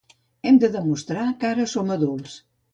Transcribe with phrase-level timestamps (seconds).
[0.51, 2.43] Hem de demostrar que ara som adults.